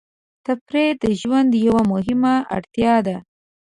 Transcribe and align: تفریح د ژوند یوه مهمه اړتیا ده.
تفریح 0.45 0.89
د 1.03 1.05
ژوند 1.21 1.49
یوه 1.67 1.81
مهمه 1.91 2.35
اړتیا 2.55 2.95
ده. 3.07 3.15